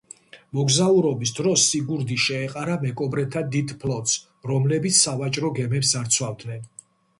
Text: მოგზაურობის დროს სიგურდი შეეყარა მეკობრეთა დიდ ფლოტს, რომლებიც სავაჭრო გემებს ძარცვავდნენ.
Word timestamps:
მოგზაურობის 0.59 1.33
დროს 1.39 1.65
სიგურდი 1.73 2.17
შეეყარა 2.23 2.79
მეკობრეთა 2.87 3.45
დიდ 3.57 3.75
ფლოტს, 3.85 4.17
რომლებიც 4.55 5.01
სავაჭრო 5.05 5.55
გემებს 5.63 5.95
ძარცვავდნენ. 5.95 6.69